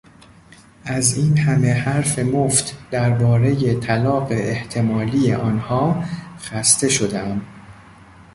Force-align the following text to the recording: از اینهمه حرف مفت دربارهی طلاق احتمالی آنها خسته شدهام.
از 0.85 1.17
اینهمه 1.17 1.73
حرف 1.81 2.19
مفت 2.19 2.89
دربارهی 2.91 3.75
طلاق 3.79 4.27
احتمالی 4.31 5.33
آنها 5.33 6.03
خسته 6.39 6.89
شدهام. 6.89 7.41